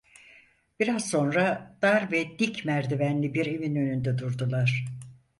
Biraz 0.79 1.09
sonra 1.09 1.77
dar 1.81 2.11
ve 2.11 2.39
dik 2.39 2.65
merdivenli 2.65 3.33
bir 3.33 3.45
evin 3.45 3.75
önünde 3.75 4.17
durdular. 4.17 4.85